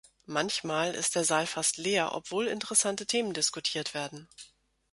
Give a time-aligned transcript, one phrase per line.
[0.25, 4.27] Manchmal ist der Saal fast leer, obwohl interessante Themen diskutiert werden.